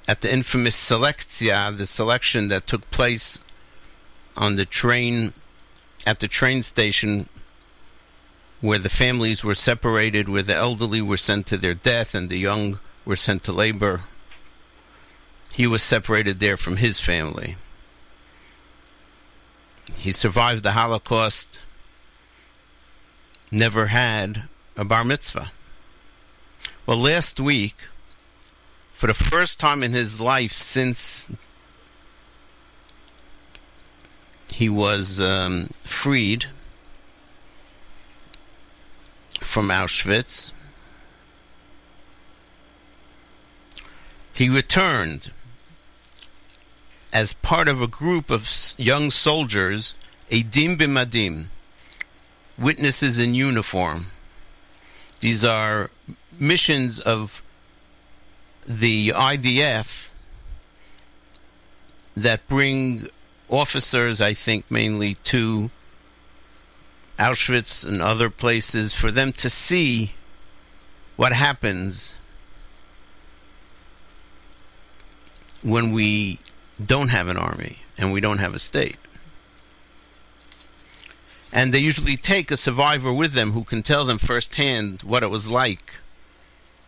[0.06, 3.38] at the infamous Selektia, the selection that took place
[4.36, 5.32] on the train,
[6.06, 7.28] at the train station
[8.60, 12.38] where the families were separated, where the elderly were sent to their death and the
[12.38, 14.02] young were sent to labor.
[15.52, 17.56] He was separated there from his family.
[19.98, 21.58] He survived the Holocaust,
[23.50, 24.44] never had
[24.76, 25.52] a bar mitzvah.
[26.86, 27.76] Well, last week,
[28.92, 31.30] for the first time in his life since
[34.50, 36.46] he was um, freed
[39.40, 40.52] from Auschwitz,
[44.32, 45.30] he returned
[47.14, 49.94] as part of a group of young soldiers,
[50.30, 51.44] Edim Bimadim,
[52.58, 54.06] witnesses in uniform.
[55.20, 55.92] These are
[56.40, 57.40] missions of
[58.66, 60.10] the IDF
[62.16, 63.08] that bring
[63.48, 65.70] officers, I think, mainly to
[67.16, 70.14] Auschwitz and other places for them to see
[71.14, 72.14] what happens
[75.62, 76.40] when we
[76.84, 78.96] don't have an army and we don't have a state.
[81.52, 85.30] And they usually take a survivor with them who can tell them firsthand what it
[85.30, 85.92] was like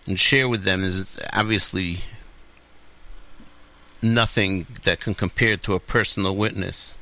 [0.07, 2.01] and share with them is obviously
[4.01, 6.95] nothing that can compare to a personal witness.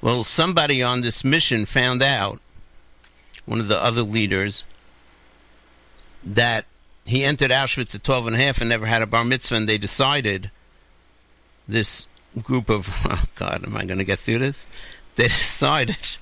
[0.00, 2.40] Well, somebody on this mission found out,
[3.44, 4.64] one of the other leaders,
[6.24, 6.66] that
[7.04, 9.68] he entered Auschwitz at 12 and a half and never had a bar mitzvah, and
[9.68, 10.50] they decided,
[11.68, 12.06] this
[12.42, 14.66] group of, oh God, am I going to get through this?
[15.16, 16.16] They decided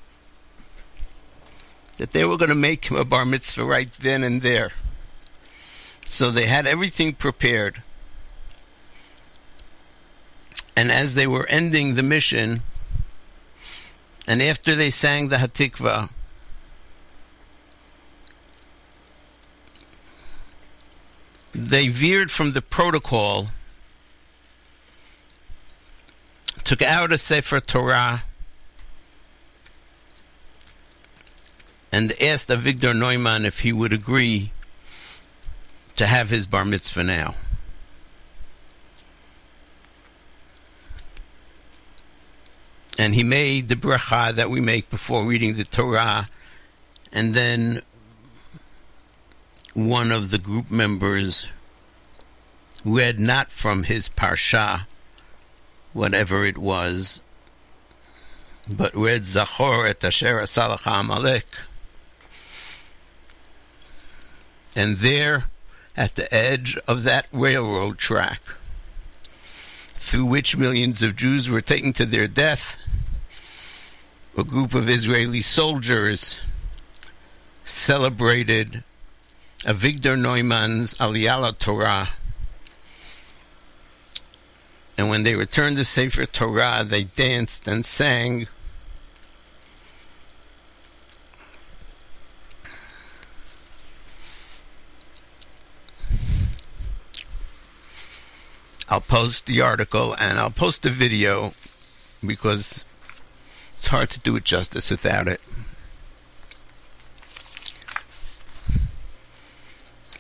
[1.98, 4.72] that they were going to make him a bar mitzvah right then and there.
[6.08, 7.82] So they had everything prepared.
[10.76, 12.62] And as they were ending the mission,
[14.26, 16.10] and after they sang the Hatikva,
[21.54, 23.48] they veered from the protocol,
[26.64, 28.24] took out a Sefer Torah,
[31.92, 34.50] and asked Avigdor Neumann if he would agree
[35.96, 37.36] to have his bar mitzvah now.
[42.98, 46.26] And he made the bracha that we make before reading the Torah,
[47.12, 47.82] and then
[49.74, 51.48] one of the group members
[52.84, 54.86] read not from his parsha,
[55.94, 57.22] whatever it was,
[58.68, 61.46] but read Zachor et Asher Asalacha Amalek.
[64.76, 65.44] And there,
[65.96, 68.42] at the edge of that railroad track,
[69.94, 72.76] through which millions of Jews were taken to their death,
[74.36, 76.40] a group of Israeli soldiers
[77.64, 78.82] celebrated
[79.60, 82.10] Avigdor Neumann's Aliyah Torah.
[84.96, 88.46] And when they returned to Sefer Torah, they danced and sang.
[98.88, 101.52] I'll post the article and I'll post a video
[102.24, 102.84] because
[103.76, 105.40] it's hard to do it justice without it.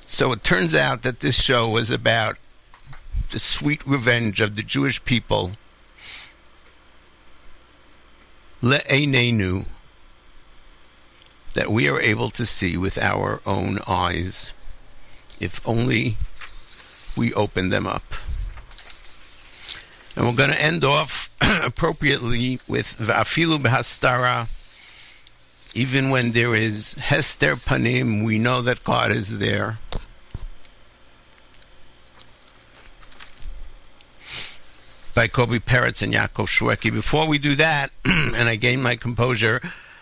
[0.06, 2.36] So it turns out that this show was about
[3.34, 5.54] the sweet revenge of the Jewish people.
[8.62, 9.66] Le'enenu,
[11.54, 14.52] that we are able to see with our own eyes,
[15.40, 16.16] if only
[17.16, 18.04] we open them up.
[20.14, 21.28] And we're going to end off
[21.64, 24.46] appropriately with Va'afilu B'hastara.
[25.74, 29.80] Even when there is Hester Panim, we know that God is there.
[35.14, 36.92] By Kobe Peretz and Yaakov Shwekey.
[36.92, 39.60] Before we do that, and I gain my composure,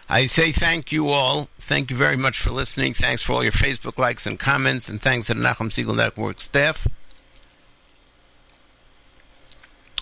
[0.08, 1.48] I say thank you all.
[1.58, 2.94] Thank you very much for listening.
[2.94, 6.40] Thanks for all your Facebook likes and comments, and thanks to the Nachum Segal Network
[6.40, 6.86] staff.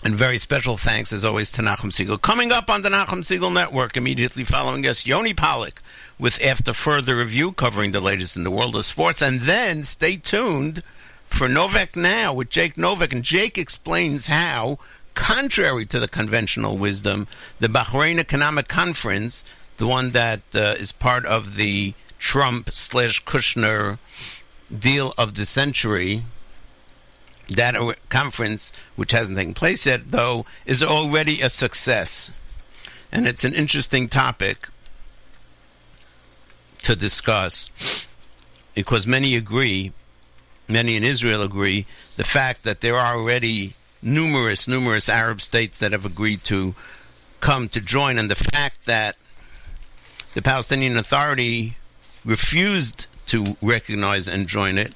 [0.03, 2.19] And very special thanks, as always, to Nachum Segal.
[2.19, 5.83] Coming up on the Nachum Segal Network, immediately following us, Yoni Pollock
[6.17, 9.21] with After Further Review, covering the latest in the world of sports.
[9.21, 10.81] And then stay tuned
[11.27, 13.13] for Novak Now with Jake Novak.
[13.13, 14.79] And Jake explains how,
[15.13, 17.27] contrary to the conventional wisdom,
[17.59, 19.45] the Bahrain Economic Conference,
[19.77, 23.97] the one that uh, is part of the Trump slash Kushner
[24.71, 26.23] deal of the century,
[27.49, 27.75] that
[28.09, 32.31] conference, which hasn't taken place yet, though, is already a success.
[33.11, 34.69] And it's an interesting topic.
[36.83, 38.07] to discuss
[38.73, 39.91] because many agree,
[40.67, 41.85] many in Israel agree,
[42.17, 46.75] the fact that there are already numerous, numerous Arab states that have agreed to
[47.39, 49.15] come to join, and the fact that
[50.33, 51.77] the Palestinian Authority
[52.23, 54.93] refused to recognize and join it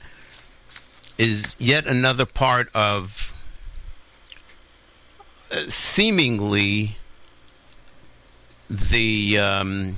[1.17, 3.33] is yet another part of
[5.51, 6.97] uh, seemingly
[8.69, 9.95] the um,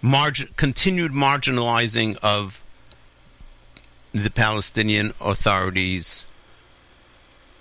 [0.00, 2.62] margin, continued marginalizing of
[4.12, 6.24] the Palestinian Authority's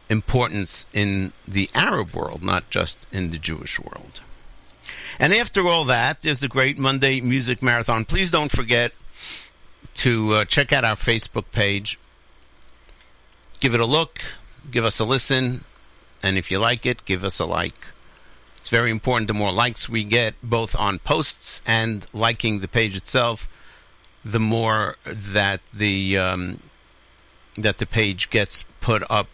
[0.09, 4.21] importance in the Arab world, not just in the Jewish world.
[5.19, 8.05] And after all that, there's the great Monday Music Marathon.
[8.05, 8.91] Please don't forget
[9.95, 11.97] to uh, check out our Facebook page.
[13.59, 14.19] Give it a look,
[14.69, 15.63] give us a listen,
[16.21, 17.87] and if you like it, give us a like.
[18.57, 19.27] It's very important.
[19.27, 23.47] The more likes we get, both on posts and liking the page itself,
[24.23, 26.59] the more that the um,
[27.55, 29.29] that the page gets put up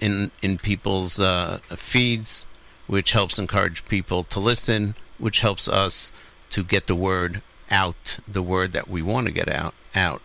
[0.00, 2.46] in in people's uh, feeds,
[2.86, 6.10] which helps encourage people to listen, which helps us
[6.50, 10.22] to get the word out, the word that we want to get out out.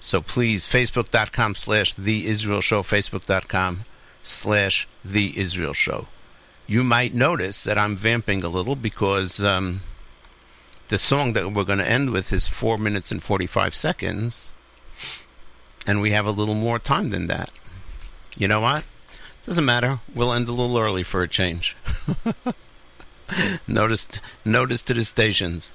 [0.00, 3.80] So please, facebook.com slash the Israel Show, facebook.com
[4.22, 6.06] slash the Israel Show.
[6.66, 9.80] You might notice that I'm vamping a little because um,
[10.88, 14.46] the song that we're going to end with is four minutes and 45 seconds,
[15.86, 17.50] and we have a little more time than that.
[18.36, 18.84] You know what?
[19.48, 20.00] Doesn't matter.
[20.14, 21.74] We'll end a little early for a change.
[23.66, 24.06] notice,
[24.44, 25.72] notice to the stations.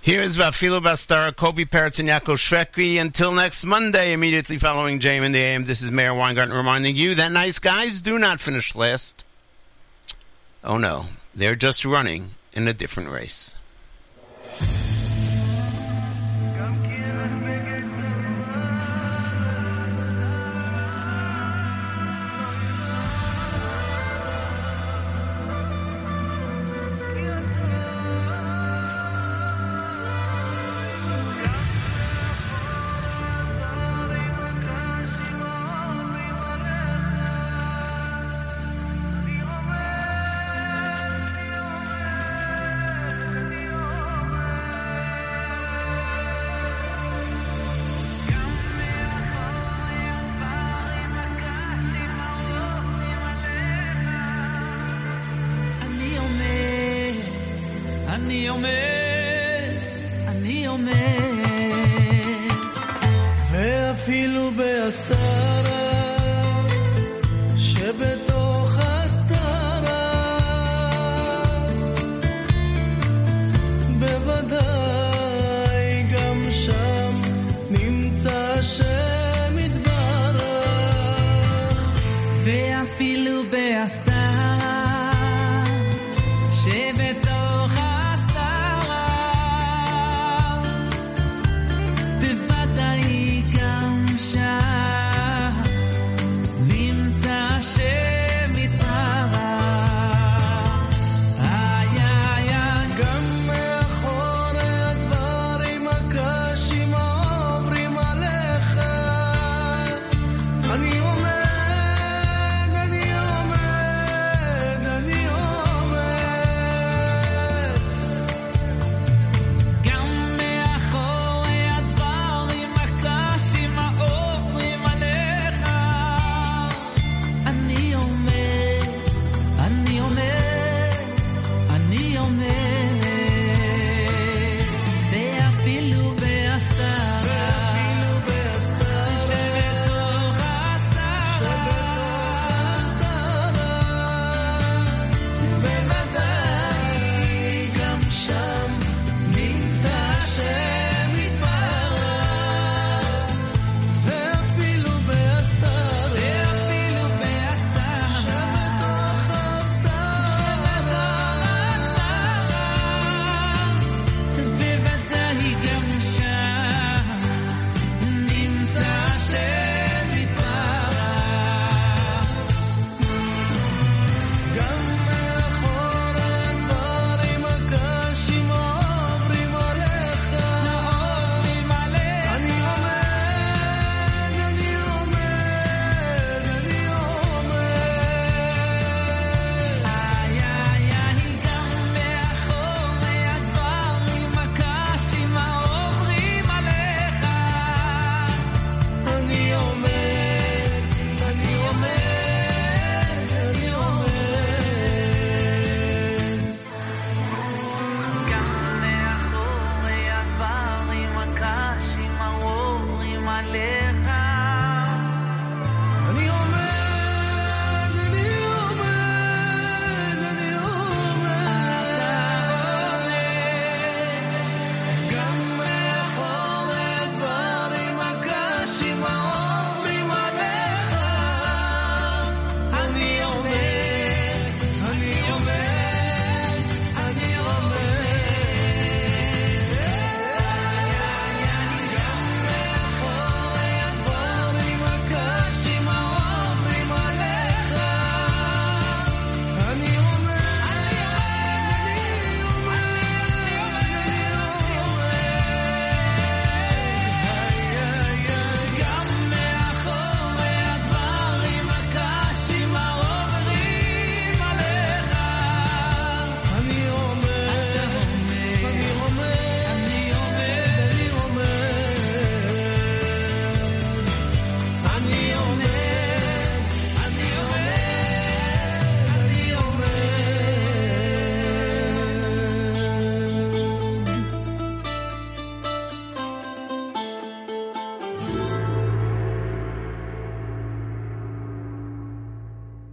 [0.00, 3.00] Here's Va'afilu B'hastara, Kobe Peretz, and Yaakov Shwekey.
[3.00, 7.14] Until next Monday, immediately following JM in the AM, this is Meir Weingarten reminding you
[7.14, 9.22] that nice guys do not finish last.
[10.64, 13.54] Oh no, they're just running in a different race.